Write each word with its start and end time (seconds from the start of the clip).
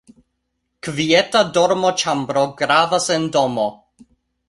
Kvieta 0.87 1.43
dormoĉambro 1.59 2.49
gravas 2.63 3.11
en 3.19 3.33
domo. 3.39 3.71